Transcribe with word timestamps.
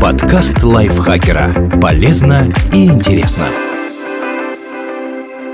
Подкаст 0.00 0.62
лайфхакера. 0.62 1.78
Полезно 1.80 2.52
и 2.72 2.86
интересно. 2.86 3.46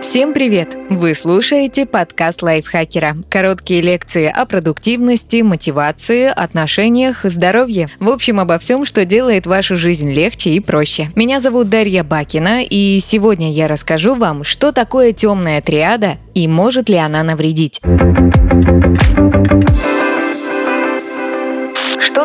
Всем 0.01 0.33
привет! 0.33 0.77
Вы 0.89 1.15
слушаете 1.15 1.87
подкаст 1.87 2.43
лайфхакера. 2.43 3.17
Короткие 3.29 3.83
лекции 3.83 4.27
о 4.27 4.47
продуктивности, 4.47 5.43
мотивации, 5.43 6.27
отношениях, 6.27 7.21
здоровье. 7.25 7.89
В 8.01 8.11
общем, 8.11 8.41
обо 8.41 8.59
всем, 8.59 8.85
что 8.85 9.05
делает 9.05 9.47
вашу 9.47 9.77
жизнь 9.77 10.13
легче 10.13 10.51
и 10.51 10.61
проще. 10.61 11.11
Меня 11.15 11.41
зовут 11.41 11.69
Дарья 11.69 12.03
Бакина, 12.03 12.63
и 12.63 13.01
сегодня 13.01 13.53
я 13.53 13.69
расскажу 13.69 14.15
вам, 14.15 14.45
что 14.45 14.73
такое 14.73 15.13
темная 15.13 15.61
триада 15.61 16.17
и 16.35 16.49
может 16.49 16.89
ли 16.89 16.97
она 16.97 17.23
навредить. 17.23 17.81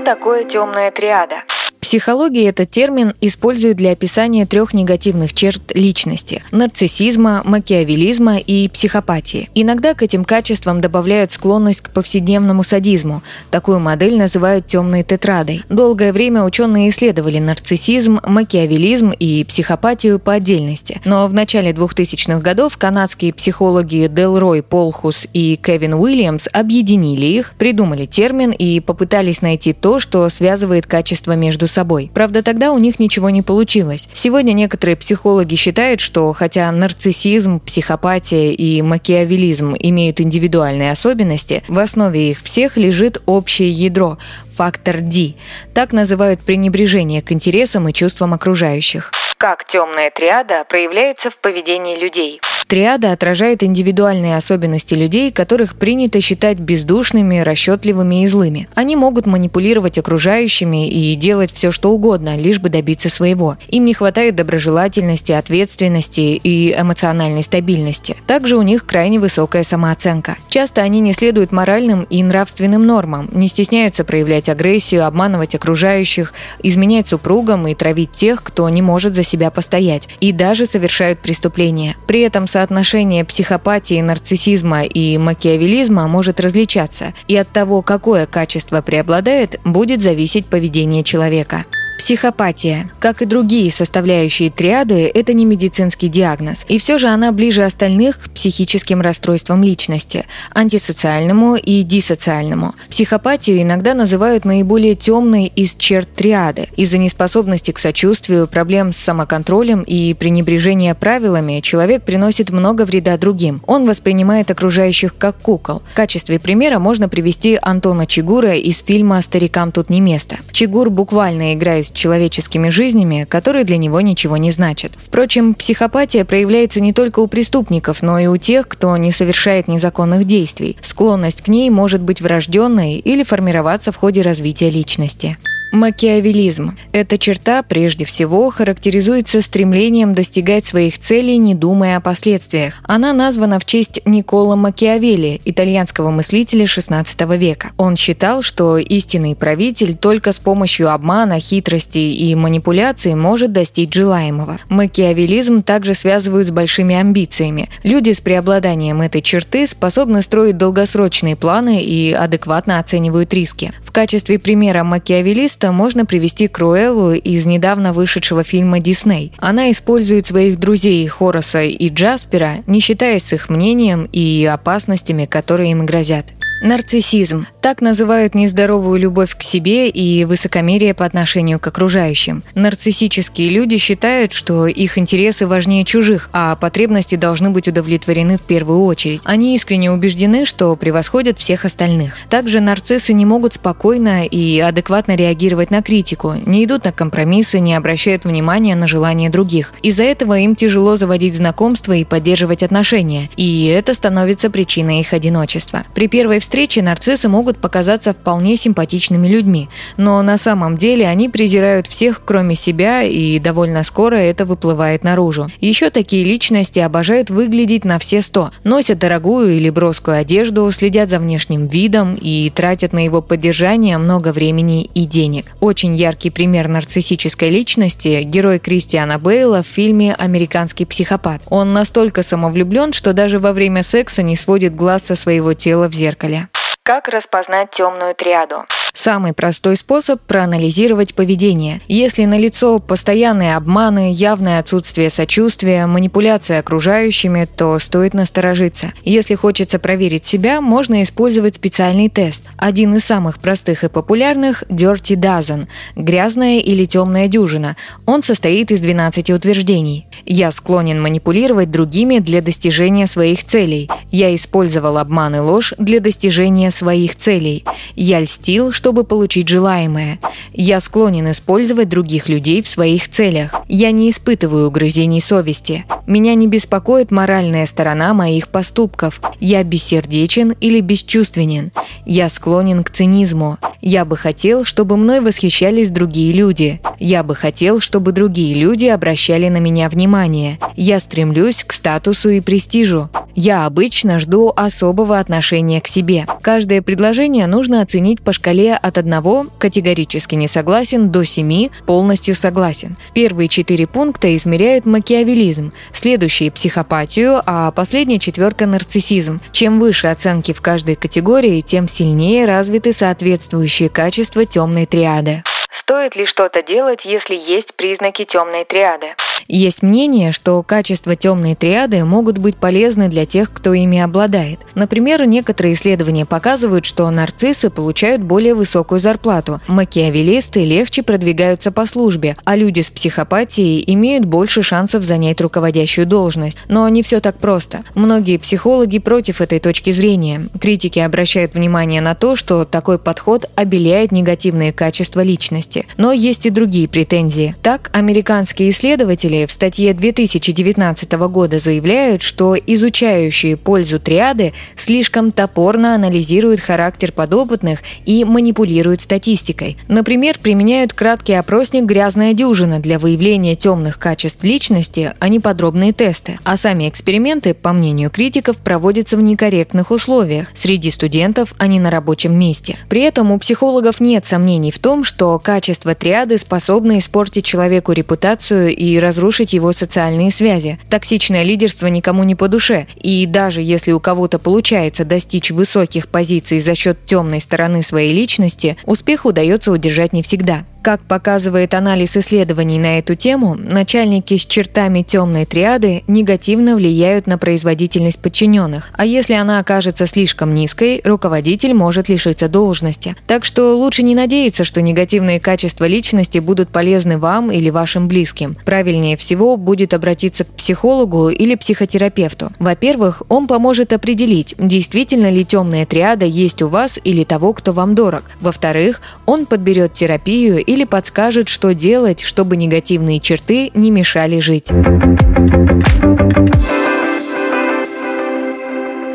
Такое 0.05 0.45
темная 0.45 0.89
триада? 0.89 1.43
Психологии 1.91 2.47
этот 2.47 2.69
термин 2.69 3.13
используют 3.20 3.75
для 3.75 3.91
описания 3.91 4.45
трех 4.45 4.73
негативных 4.73 5.34
черт 5.34 5.75
личности– 5.75 6.41
нарциссизма, 6.52 7.41
макиавелизма 7.43 8.38
и 8.38 8.70
психопатии. 8.70 9.49
Иногда 9.55 9.93
к 9.93 10.02
этим 10.02 10.23
качествам 10.23 10.80
добавляют 10.80 11.33
склонность 11.33 11.81
к 11.81 11.89
повседневному 11.89 12.63
садизму. 12.63 13.23
Такую 13.49 13.81
модель 13.81 14.17
называют 14.17 14.67
темной 14.67 15.03
тетрадой. 15.03 15.66
Долгое 15.67 16.13
время 16.13 16.45
ученые 16.45 16.88
исследовали 16.91 17.39
нарциссизм, 17.39 18.21
макиавелизм 18.25 19.11
и 19.11 19.44
психопатию 19.44 20.17
по 20.17 20.31
отдельности. 20.31 21.02
Но 21.03 21.27
в 21.27 21.33
начале 21.33 21.71
2000-х 21.71 22.39
годов 22.39 22.77
канадские 22.77 23.33
психологи 23.33 24.08
Делрой 24.09 24.63
Полхус 24.63 25.27
и 25.33 25.58
Кевин 25.61 25.95
Уильямс 25.95 26.47
объединили 26.53 27.25
их, 27.25 27.52
придумали 27.58 28.05
термин 28.05 28.52
и 28.52 28.80
попытались 28.80 29.41
найти 29.41 29.73
то, 29.73 29.99
что 29.99 30.30
связывает 30.30 30.88
качества 30.88 31.35
между 31.35 31.67
собой 31.67 31.80
собой. 31.81 32.12
Правда, 32.13 32.44
тогда 32.44 32.71
у 32.73 32.77
них 32.77 32.99
ничего 32.99 33.31
не 33.31 33.41
получилось. 33.41 34.08
Сегодня 34.13 34.53
некоторые 34.53 34.95
психологи 34.95 35.55
считают, 35.55 36.00
что 36.00 36.31
хотя 36.31 36.72
нарциссизм, 36.72 37.59
психопатия 37.59 38.52
и 38.52 38.83
макиавелизм 38.83 39.75
имеют 39.80 40.22
индивидуальные 40.22 40.92
особенности, 40.92 41.64
в 41.67 41.80
основе 41.80 42.30
их 42.30 42.44
всех 42.44 42.78
лежит 42.78 43.23
общее 43.25 43.72
ядро– 43.72 44.20
фактор 44.55 44.97
D. 45.00 45.33
Так 45.73 45.92
называют 45.92 46.42
пренебрежение 46.42 47.23
к 47.23 47.31
интересам 47.31 47.88
и 47.89 47.94
чувствам 47.94 48.33
окружающих. 48.33 49.11
Как 49.38 49.66
темная 49.66 50.11
триада 50.11 50.66
проявляется 50.70 51.31
в 51.31 51.38
поведении 51.38 51.98
людей? 51.98 52.39
Триада 52.72 53.11
отражает 53.11 53.64
индивидуальные 53.64 54.38
особенности 54.38 54.94
людей, 54.94 55.30
которых 55.33 55.75
принято 55.75 56.22
считать 56.22 56.58
бездушными, 56.58 57.39
расчетливыми 57.39 58.23
и 58.23 58.27
злыми. 58.27 58.69
Они 58.75 58.95
могут 58.95 59.25
манипулировать 59.25 59.97
окружающими 59.97 60.88
и 60.88 61.17
делать 61.17 61.52
все, 61.52 61.72
что 61.72 61.92
угодно, 61.92 62.38
лишь 62.38 62.61
бы 62.61 62.69
добиться 62.69 63.09
своего. 63.09 63.58
Им 63.67 63.83
не 63.83 63.94
хватает 63.94 64.38
доброжелательности, 64.38 65.33
ответственности 65.33 66.22
и 66.22 66.72
эмоциональной 66.72 67.44
стабильности. 67.44 68.16
Также 68.25 68.55
у 68.55 68.61
них 68.61 68.86
крайне 68.86 69.19
высокая 69.19 69.66
самооценка. 69.66 70.38
Часто 70.47 70.81
они 70.81 71.02
не 71.02 71.11
следуют 71.11 71.52
моральным 71.52 72.03
и 72.03 72.23
нравственным 72.23 72.86
нормам, 72.86 73.27
не 73.33 73.49
стесняются 73.49 74.05
проявлять 74.05 74.47
агрессию, 74.47 75.05
обманывать 75.05 75.55
окружающих, 75.55 76.33
изменять 76.64 77.09
супругам 77.09 77.67
и 77.67 77.75
травить 77.75 78.14
тех, 78.14 78.42
кто 78.42 78.69
не 78.69 78.81
может 78.81 79.14
за 79.14 79.23
себя 79.23 79.52
постоять, 79.52 80.08
и 80.22 80.31
даже 80.31 80.66
совершают 80.66 81.19
преступления. 81.19 81.97
При 82.08 82.22
этом 82.22 82.47
соотношение 82.62 83.26
психопатии, 83.26 84.00
нарциссизма 84.02 84.84
и 84.84 85.17
макиавелизма 85.17 86.08
может 86.08 86.40
различаться, 86.40 87.16
и 87.28 87.36
от 87.36 87.50
того, 87.50 87.81
какое 87.81 88.28
качество 88.28 88.84
преобладает, 88.84 89.59
будет 89.66 90.04
зависеть 90.04 90.45
поведение 90.45 91.02
человека. 91.02 91.66
Психопатия. 92.02 92.89
Как 92.99 93.21
и 93.21 93.25
другие 93.25 93.69
составляющие 93.69 94.49
триады, 94.49 95.05
это 95.13 95.33
не 95.33 95.45
медицинский 95.45 96.08
диагноз. 96.08 96.66
И 96.67 96.80
все 96.80 96.97
же 96.97 97.05
она 97.05 97.31
ближе 97.31 97.61
остальных 97.61 98.17
к 98.17 98.31
психическим 98.31 99.02
расстройствам 99.02 99.61
личности, 99.61 100.26
антисоциальному 100.52 101.58
и 101.58 101.83
дисоциальному. 101.83 102.73
Психопатию 102.89 103.61
иногда 103.61 103.93
называют 103.93 104.45
наиболее 104.45 104.95
темной 104.95 105.45
из 105.55 105.76
черт 105.76 106.11
триады. 106.15 106.70
Из-за 106.76 106.98
неспособности 106.98 107.70
к 107.70 107.77
сочувствию, 107.77 108.47
проблем 108.47 108.93
с 108.93 108.97
самоконтролем 108.97 109.83
и 109.83 110.15
пренебрежения 110.15 110.95
правилами 110.95 111.59
человек 111.59 112.02
приносит 112.02 112.49
много 112.49 112.83
вреда 112.86 113.15
другим. 113.17 113.61
Он 113.67 113.86
воспринимает 113.86 114.49
окружающих 114.49 115.15
как 115.15 115.37
кукол. 115.37 115.83
В 115.92 115.93
качестве 115.93 116.39
примера 116.39 116.80
можно 116.80 117.08
привести 117.09 117.59
Антона 117.61 118.08
Чигура 118.08 118.55
из 118.55 118.81
фильма 118.81 119.21
«Старикам 119.21 119.71
тут 119.71 119.92
не 119.92 120.02
место». 120.02 120.37
Чигур 120.52 120.89
буквально 120.89 121.53
играет 121.53 121.90
человеческими 121.93 122.69
жизнями, 122.69 123.25
которые 123.29 123.65
для 123.65 123.77
него 123.77 124.02
ничего 124.02 124.37
не 124.37 124.52
значат. 124.52 124.91
Впрочем, 124.97 125.53
психопатия 125.53 126.25
проявляется 126.25 126.81
не 126.81 126.93
только 126.93 127.19
у 127.19 127.27
преступников, 127.27 128.01
но 128.01 128.19
и 128.19 128.27
у 128.27 128.38
тех, 128.38 128.68
кто 128.68 128.95
не 128.97 129.12
совершает 129.12 129.68
незаконных 129.68 130.25
действий. 130.25 130.77
Склонность 130.81 131.41
к 131.41 131.47
ней 131.47 131.69
может 131.69 132.01
быть 132.01 132.21
врожденной 132.21 132.95
или 132.95 133.24
формироваться 133.24 133.91
в 133.91 133.95
ходе 133.95 134.21
развития 134.21 134.69
личности. 134.69 135.38
Макиавелизм. 135.71 136.75
Эта 136.92 137.18
черта 137.18 137.63
прежде 137.63 138.04
всего 138.04 138.50
характеризуется 138.50 139.42
стремлением 139.42 140.13
достигать 140.13 140.65
своих 140.65 141.00
целей, 141.00 141.38
не 141.38 141.56
думая 141.56 141.98
о 141.98 142.01
последствиях. 142.01 142.75
Она 142.83 143.13
названа 143.13 143.57
в 143.57 143.65
честь 143.65 144.01
Никола 144.06 144.57
Макиавелли, 144.57 145.39
итальянского 145.45 146.12
мыслителя 146.12 146.65
XVI 146.65 147.38
века. 147.38 147.71
Он 147.77 147.95
считал, 147.95 148.42
что 148.42 148.77
истинный 148.77 149.36
правитель 149.36 149.95
только 149.95 150.33
с 150.33 150.39
помощью 150.39 150.92
обмана, 150.92 151.39
хитрости 151.39 152.00
и 152.00 152.36
манипуляций 152.36 153.15
может 153.15 153.53
достичь 153.53 153.94
желаемого. 153.94 154.59
Макиавелизм 154.68 155.63
также 155.63 155.94
связывают 155.94 156.48
с 156.48 156.51
большими 156.51 156.95
амбициями. 156.95 157.69
Люди 157.83 158.12
с 158.12 158.19
преобладанием 158.19 159.01
этой 159.01 159.21
черты 159.21 159.65
способны 159.68 160.21
строить 160.21 160.57
долгосрочные 160.57 161.38
планы 161.38 161.81
и 161.81 162.12
адекватно 162.12 162.80
оценивают 162.80 163.33
риски. 163.33 163.71
В 163.83 163.92
качестве 163.94 164.38
примера 164.38 164.83
макиавелиста 164.83 165.61
контекста 165.62 165.72
можно 165.72 166.06
привести 166.06 166.48
Круэллу 166.48 167.13
из 167.13 167.45
недавно 167.45 167.94
вышедшего 167.94 168.44
фильма 168.44 168.80
«Дисней». 168.80 169.31
Она 169.38 169.69
использует 169.69 170.25
своих 170.25 170.60
друзей 170.60 171.07
Хораса 171.07 171.63
и 171.63 171.89
Джаспера, 171.89 172.63
не 172.68 172.80
считаясь 172.80 173.24
с 173.24 173.33
их 173.33 173.50
мнением 173.50 174.10
и 174.12 174.45
опасностями, 174.51 175.25
которые 175.25 175.71
им 175.71 175.86
грозят. 175.86 176.25
Нарциссизм. 176.62 177.48
Так 177.60 177.81
называют 177.81 178.36
нездоровую 178.36 179.00
любовь 179.00 179.36
к 179.36 179.42
себе 179.42 179.89
и 179.89 180.25
высокомерие 180.25 180.94
по 180.94 181.06
отношению 181.06 181.60
к 181.60 181.66
окружающим. 181.66 182.44
Нарциссические 182.54 183.50
люди 183.50 183.77
считают, 183.77 184.31
что 184.31 184.68
их 184.68 185.00
интересы 185.00 185.48
важнее 185.48 185.86
чужих, 185.86 186.30
а 186.33 186.56
потребности 186.56 187.16
должны 187.16 187.50
быть 187.50 187.68
удовлетворены 187.68 188.38
в 188.38 188.44
первую 188.44 188.83
очередь. 188.83 189.21
Они 189.24 189.56
искренне 189.56 189.92
убеждены, 189.92 190.45
что 190.45 190.75
превосходят 190.75 191.39
всех 191.39 191.66
остальных. 191.66 192.13
Также 192.30 192.60
нарциссы 192.60 193.13
не 193.13 193.25
могут 193.25 193.56
спокойно 193.56 194.27
и 194.27 194.60
адекватно 194.60 195.16
реагировать 195.16 195.71
на 195.71 195.81
критику, 195.81 196.36
не 196.45 196.63
идут 196.66 196.86
на 196.86 196.92
компромиссы, 196.92 197.60
не 197.60 197.74
обращают 197.74 198.24
внимания 198.24 198.75
на 198.75 198.86
желания 198.86 199.31
других. 199.31 199.74
Из-за 199.81 200.04
этого 200.04 200.38
им 200.38 200.56
тяжело 200.56 200.95
заводить 200.95 201.36
знакомства 201.36 201.94
и 201.94 202.06
поддерживать 202.06 202.62
отношения, 202.62 203.31
и 203.36 203.66
это 203.66 203.95
становится 203.95 204.51
причиной 204.51 205.00
их 205.00 205.13
одиночества. 205.13 205.86
При 205.95 206.07
первой 206.07 206.38
встрече 206.39 206.50
встречи 206.51 206.80
нарциссы 206.80 207.30
могут 207.30 207.60
показаться 207.60 208.12
вполне 208.12 208.57
симпатичными 208.57 209.25
людьми, 209.25 209.69
но 209.95 210.22
на 210.22 210.38
самом 210.38 210.75
деле 210.75 211.07
они 211.07 211.30
презирают 211.30 211.88
всех, 211.88 212.24
кроме 212.25 212.56
себя, 212.56 213.04
и 213.04 213.39
довольно 213.39 213.84
скоро 213.84 214.18
это 214.18 214.45
выплывает 214.45 215.06
наружу. 215.06 215.48
Еще 215.62 215.89
такие 215.92 216.25
личности 216.25 216.80
обожают 216.80 217.30
выглядеть 217.30 217.86
на 217.86 218.00
все 218.00 218.22
сто, 218.22 218.51
носят 218.66 219.00
дорогую 219.00 219.56
или 219.56 219.69
броскую 219.69 220.18
одежду, 220.18 220.69
следят 220.74 221.10
за 221.10 221.19
внешним 221.19 221.68
видом 221.68 222.18
и 222.19 222.51
тратят 222.54 222.92
на 222.92 223.06
его 223.06 223.22
поддержание 223.22 223.98
много 223.98 224.33
времени 224.33 224.89
и 224.94 225.06
денег. 225.06 225.45
Очень 225.62 225.95
яркий 225.95 226.31
пример 226.31 226.68
нарциссической 226.68 227.50
личности– 227.50 228.24
герой 228.25 228.59
Кристиана 228.59 229.19
Бейла 229.19 229.63
в 229.63 229.68
фильме 229.68 230.13
«Американский 230.15 230.83
психопат». 230.83 231.42
Он 231.50 231.71
настолько 231.71 232.24
самовлюблен, 232.24 232.92
что 232.92 233.13
даже 233.13 233.39
во 233.39 233.54
время 233.54 233.83
секса 233.83 234.21
не 234.21 234.36
сводит 234.36 234.75
глаз 234.75 235.06
со 235.06 235.15
своего 235.15 235.54
тела 235.54 235.88
в 235.88 235.94
зеркале. 235.94 236.40
Как 236.83 237.07
распознать 237.10 237.69
темную 237.69 238.16
триаду? 238.16 238.66
Самый 239.03 239.33
простой 239.33 239.77
способ– 239.77 240.21
проанализировать 240.27 241.15
поведение. 241.15 241.81
Если 241.88 242.24
налицо 242.25 242.77
постоянные 242.77 243.56
обманы, 243.56 244.13
явное 244.13 244.59
отсутствие 244.59 245.09
сочувствия, 245.09 245.88
манипуляция 245.88 246.59
окружающими, 246.59 247.48
то 247.56 247.80
стоит 247.80 248.13
насторожиться. 248.13 248.94
Если 249.03 249.33
хочется 249.33 249.80
проверить 249.80 250.27
себя, 250.27 250.62
можно 250.62 251.01
использовать 251.01 251.56
специальный 251.56 252.09
тест. 252.09 252.44
Один 252.57 252.94
из 252.94 253.03
самых 253.03 253.39
простых 253.39 253.83
и 253.83 253.89
популярных– 253.89 254.62
Dirty 254.69 255.15
Dozen– 255.15 255.65
грязная 255.95 256.59
или 256.59 256.86
темная 256.86 257.27
дюжина. 257.27 257.77
Он 258.06 258.21
состоит 258.21 258.69
из 258.69 258.81
12 258.81 259.31
утверждений. 259.31 260.06
Я 260.27 260.51
склонен 260.51 261.01
манипулировать 261.01 261.71
другими 261.71 262.19
для 262.19 262.44
достижения 262.44 263.07
своих 263.07 263.45
целей. 263.45 263.89
Я 264.12 264.36
использовал 264.36 265.00
обман 265.00 265.38
и 265.38 265.39
ложь 265.39 265.74
для 265.80 266.00
достижения 266.00 266.69
своих 266.69 267.15
целей. 267.15 267.65
Я 267.95 268.19
льстил, 268.19 268.71
чтобы 268.71 268.90
чтобы 268.91 269.05
получить 269.05 269.47
желаемое. 269.47 270.19
Я 270.51 270.81
склонен 270.81 271.31
использовать 271.31 271.88
других 271.88 272.27
людей 272.27 272.61
в 272.61 272.67
своих 272.67 273.07
целях. 273.07 273.55
Я 273.69 273.93
не 273.93 274.09
испытываю 274.09 274.67
угрызений 274.67 275.21
совести. 275.21 275.85
Меня 276.07 276.35
не 276.35 276.47
беспокоит 276.47 277.09
моральная 277.09 277.65
сторона 277.67 278.13
моих 278.13 278.49
поступков. 278.49 279.21
Я 279.39 279.63
бессердечен 279.63 280.51
или 280.59 280.81
бесчувственен. 280.81 281.71
Я 282.05 282.27
склонен 282.27 282.83
к 282.83 282.91
цинизму. 282.91 283.59
Я 283.79 284.03
бы 284.03 284.17
хотел, 284.17 284.65
чтобы 284.65 284.97
мной 284.97 285.21
восхищались 285.21 285.89
другие 285.89 286.33
люди. 286.33 286.81
Я 287.03 287.24
бы 287.24 287.33
хотел, 287.33 287.80
чтобы 287.80 288.12
другие 288.12 288.53
люди 288.53 288.86
обращали 288.86 289.50
на 289.50 289.57
меня 289.57 289.89
внимание. 289.89 290.59
Я 290.75 291.00
стремлюсь 291.00 291.63
к 291.63 291.74
статусу 291.74 292.30
и 292.30 292.42
престижу. 292.42 293.09
Я 293.33 293.65
обычно 293.65 294.19
жду 294.19 294.53
особого 294.56 295.18
отношения 295.18 295.81
к 295.81 295.88
себе. 295.88 296.27
Каждое 296.44 296.83
предложение 296.83 297.48
нужно 297.48 297.81
оценить 297.81 298.21
по 298.21 298.33
шкале 298.33 298.75
от 298.75 299.00
1 299.00 299.50
категорически 299.57 300.36
не 300.36 300.48
согласен 300.48 301.12
до 301.12 301.24
7 301.24 301.69
полностью 301.88 302.36
согласен. 302.36 302.95
Первые 303.15 303.47
четыре 303.47 303.88
пункта 303.88 304.36
измеряют 304.36 304.86
макиавелизм, 304.86 305.74
следующие– 305.92 306.51
психопатию, 306.51 307.42
а 307.47 307.71
последняя 307.71 308.19
четверка– 308.19 308.65
нарциссизм. 308.68 309.42
Чем 309.51 309.80
выше 309.80 310.06
оценки 310.06 310.54
в 310.54 310.62
каждой 310.62 310.94
категории, 310.94 311.62
тем 311.62 311.89
сильнее 311.89 312.45
развиты 312.45 312.94
соответствующие 312.94 313.89
качества 313.89 314.45
темной 314.45 314.86
триады. 314.86 315.42
Стоит 315.91 316.15
ли 316.15 316.25
что-то 316.25 316.63
делать, 316.63 317.03
если 317.03 317.35
есть 317.35 317.73
признаки 317.73 318.23
темной 318.23 318.63
триады? 318.63 319.13
Есть 319.53 319.83
мнение, 319.83 320.31
что 320.31 320.63
качества 320.63 321.18
темной 321.18 321.56
триады 321.56 322.06
могут 322.06 322.38
быть 322.38 322.56
полезны 322.56 323.09
для 323.09 323.25
тех, 323.25 323.51
кто 323.51 323.74
ими 323.74 324.00
обладает. 324.00 324.62
Например, 324.75 325.25
некоторые 325.25 325.74
исследования 325.74 326.25
показывают, 326.25 326.86
что 326.86 327.09
нарциссы 327.09 327.69
получают 327.69 328.24
более 328.24 328.56
высокую 328.56 329.00
зарплату, 329.01 329.59
макиавелисты 329.68 330.63
легче 330.63 331.03
продвигаются 331.03 331.74
по 331.74 331.86
службе, 331.86 332.38
а 332.45 332.56
люди 332.56 332.80
с 332.80 332.89
психопатией 332.89 333.83
имеют 333.94 334.24
больше 334.24 334.63
шансов 334.63 335.03
занять 335.03 335.42
руководящую 335.42 336.07
должность. 336.07 336.57
Но 336.69 336.88
не 336.88 337.04
все 337.04 337.19
так 337.19 337.38
просто. 337.38 337.83
Многие 337.94 338.38
психологи 338.38 339.00
против 339.00 339.42
этой 339.42 339.59
точки 339.59 339.92
зрения. 339.92 340.47
Критики 340.62 341.00
обращают 341.00 341.56
внимание 341.56 342.00
на 342.00 342.15
то, 342.15 342.38
что 342.38 342.63
такой 342.63 342.97
подход 342.97 343.50
обеляет 343.56 344.13
негативные 344.13 344.71
качества 344.71 345.19
личности. 345.19 345.88
Но 345.97 346.13
есть 346.13 346.45
и 346.45 346.51
другие 346.51 346.88
претензии. 346.88 347.54
Так, 347.62 347.89
американские 347.92 348.69
исследователи 348.69 349.40
в 349.47 349.51
статье 349.51 349.93
2019 349.93 351.11
года 351.11 351.59
заявляют, 351.59 352.21
что 352.21 352.55
изучающие 352.55 353.57
пользу 353.57 353.99
триады 353.99 354.53
слишком 354.77 355.31
топорно 355.31 355.95
анализируют 355.95 356.59
характер 356.59 357.11
подопытных 357.11 357.81
и 358.05 358.23
манипулируют 358.23 359.01
статистикой. 359.01 359.77
Например, 359.88 360.38
применяют 360.39 360.93
краткий 360.93 361.33
опросник 361.33 361.85
«Грязная 361.85 362.33
дюжина» 362.33 362.79
для 362.79 362.99
выявления 362.99 363.55
темных 363.55 363.99
качеств 363.99 364.43
личности, 364.43 365.13
а 365.19 365.29
не 365.29 365.39
подробные 365.39 365.94
тесты. 365.94 366.39
А 366.44 366.57
сами 366.57 366.87
эксперименты, 366.87 367.53
по 367.53 367.73
мнению 367.73 368.09
критиков, 368.09 368.57
проводятся 368.57 369.17
в 369.17 369.21
некорректных 369.21 369.91
условиях, 369.91 370.47
среди 370.53 370.91
студентов, 370.91 371.53
а 371.57 371.67
не 371.67 371.79
на 371.79 371.89
рабочем 371.89 372.37
месте. 372.37 372.77
При 372.89 373.01
этом 373.01 373.31
у 373.31 373.39
психологов 373.39 373.99
нет 373.99 374.25
сомнений 374.25 374.71
в 374.71 374.79
том, 374.79 375.03
что 375.03 375.37
качество 375.39 375.95
триады 375.95 376.37
способны 376.37 376.99
испортить 376.99 377.45
человеку 377.45 377.91
репутацию 377.91 378.75
и 378.75 378.99
разрушить 378.99 379.31
разрушить 379.31 379.54
его 379.54 379.72
социальные 379.72 380.30
связи. 380.30 380.78
Токсичное 380.89 381.44
лидерство 381.44 381.88
никому 381.88 382.24
не 382.24 382.36
по 382.36 382.50
душе, 382.50 382.86
и 383.01 383.25
даже 383.25 383.62
если 383.62 383.94
у 383.94 384.00
кого-то 384.01 384.39
получается 384.39 385.06
достичь 385.06 385.51
высоких 385.51 386.10
позиций 386.10 386.60
за 386.60 386.75
счет 386.75 387.06
темной 387.06 387.39
стороны 387.39 387.81
своей 387.81 388.13
личности, 388.13 388.75
успех 388.86 389.25
удается 389.25 389.72
удержать 389.72 390.12
не 390.12 390.22
всегда. 390.22 390.66
Как 390.81 391.01
показывает 391.04 391.75
анализ 391.75 392.18
исследований 392.18 392.80
на 392.80 392.98
эту 392.98 393.13
тему, 393.13 393.56
начальники 393.56 394.36
с 394.36 394.45
чертами 394.45 395.04
темной 395.04 395.45
триады 395.45 396.04
негативно 396.07 396.75
влияют 396.75 397.28
на 397.28 397.38
производительность 397.38 398.19
подчиненных, 398.19 398.89
а 398.94 399.06
если 399.06 399.36
она 399.36 399.60
окажется 399.60 400.07
слишком 400.07 400.56
низкой, 400.56 401.00
руководитель 401.04 401.75
может 401.75 402.10
лишиться 402.10 402.48
должности. 402.48 403.16
Так 403.28 403.45
что 403.45 403.78
лучше 403.78 404.01
не 404.01 404.16
надеяться, 404.16 404.63
что 404.63 404.81
негативные 404.81 405.39
качества 405.39 405.86
личности 405.86 406.39
будут 406.39 406.69
полезны 406.69 407.19
вам 407.19 407.51
или 407.51 407.69
вашим 407.69 408.07
близким. 408.07 408.57
Правильнее 408.66 409.18
всего 409.18 409.57
будет 409.57 409.94
обратиться 409.94 410.45
к 410.45 410.48
психологу 410.48 411.30
или 411.30 411.54
психотерапевту. 411.54 412.50
Во-первых, 412.57 413.22
он 413.30 413.45
поможет 413.45 413.94
определить, 413.94 414.56
действительно 414.57 415.30
ли 415.30 415.45
темная 415.45 415.86
триада 415.86 416.25
есть 416.25 416.63
у 416.63 416.69
вас 416.69 416.98
или 417.04 417.24
того, 417.24 417.54
кто 417.54 417.72
вам 417.72 417.94
дорог. 417.94 418.24
Во-вторых, 418.39 419.01
он 419.28 419.45
подберет 419.45 419.94
терапию 419.94 420.70
или 420.71 420.85
подскажет, 420.85 421.50
что 421.50 421.73
делать, 421.73 422.21
чтобы 422.21 422.56
негативные 422.56 423.19
черты 423.19 423.71
не 423.73 423.91
мешали 423.91 424.39
жить. 424.39 424.71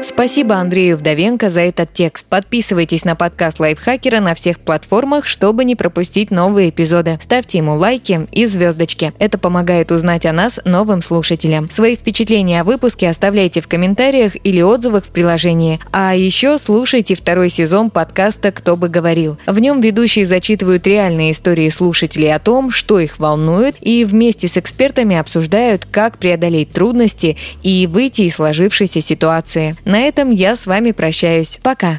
Спасибо 0.09 0.55
Андрею 0.55 0.97
Вдовенко 0.97 1.51
за 1.51 1.63
этот 1.63 1.93
текст. 1.93 2.29
Подписывайтесь 2.29 3.05
на 3.05 3.17
подкаст 3.17 3.59
Лайфхакера 3.59 4.21
на 4.21 4.35
всех 4.35 4.61
платформах, 4.61 5.27
чтобы 5.27 5.65
не 5.65 5.75
пропустить 5.75 6.31
новые 6.31 6.71
эпизоды. 6.71 7.19
Ставьте 7.21 7.59
ему 7.59 7.75
лайки 7.75 8.29
и 8.31 8.47
звездочки. 8.47 9.13
Это 9.19 9.37
помогает 9.37 9.91
узнать 9.91 10.25
о 10.25 10.33
нас 10.33 10.61
новым 10.65 11.03
слушателям. 11.03 11.69
Свои 11.73 11.97
впечатления 11.97 12.61
о 12.61 12.65
выпуске 12.65 13.11
оставляйте 13.11 13.61
в 13.61 13.67
комментариях 13.67 14.37
или 14.45 14.63
отзывах 14.63 15.05
в 15.05 15.09
приложении. 15.09 15.81
А 15.91 16.15
еще 16.15 16.57
слушайте 16.59 17.17
второй 17.17 17.49
сезон 17.49 17.91
подкаста 17.91 18.53
«Кто 18.53 18.77
бы 18.77 18.89
говорил». 18.89 19.39
В 19.45 19.59
нем 19.59 19.81
ведущие 19.81 20.25
зачитывают 20.25 20.87
реальные 20.87 21.33
истории 21.33 21.69
слушателей 21.69 22.33
о 22.33 22.39
том, 22.39 22.71
что 22.71 23.01
их 23.01 23.19
волнует, 23.19 23.75
и 23.81 24.05
вместе 24.05 24.47
с 24.47 24.57
экспертами 24.57 25.17
обсуждают, 25.17 25.85
как 25.85 26.19
преодолеть 26.19 26.73
трудности 26.73 27.37
и 27.65 27.89
выйти 27.89 28.23
из 28.23 28.37
сложившейся 28.37 29.01
ситуации. 29.01 29.75
На 29.97 30.03
этом 30.03 30.31
я 30.31 30.57
с 30.57 30.67
вами 30.67 30.93
прощаюсь. 30.93 31.59
Пока. 31.63 31.99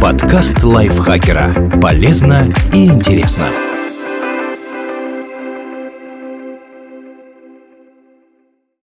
Подкаст 0.00 0.64
лайфхакера. 0.64 1.78
Полезно 1.78 2.50
и 2.72 2.86
интересно. 2.86 3.48